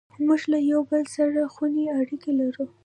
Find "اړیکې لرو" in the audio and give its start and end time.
1.99-2.65